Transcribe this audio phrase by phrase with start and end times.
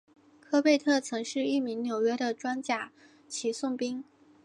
[0.39, 2.91] 科贝特曾是一名纽约的装甲
[3.27, 4.03] 骑送兵。